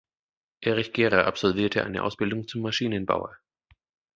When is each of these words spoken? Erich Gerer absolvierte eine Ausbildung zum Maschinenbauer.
Erich 0.61 0.93
Gerer 0.93 1.27
absolvierte 1.27 1.83
eine 1.85 2.01
Ausbildung 2.01 2.47
zum 2.47 2.63
Maschinenbauer. 2.63 3.37